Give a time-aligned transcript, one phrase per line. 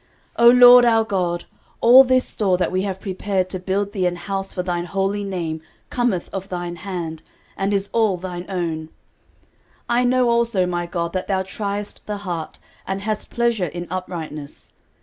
[0.39, 1.45] 13:029:016 O LORD our God,
[1.79, 5.23] all this store that we have prepared to build thee an house for thine holy
[5.23, 7.21] name cometh of thine hand,
[7.55, 8.87] and is all thine own.
[9.87, 13.85] 13:029:017 I know also, my God, that thou triest the heart, and hast pleasure in
[13.91, 14.73] uprightness.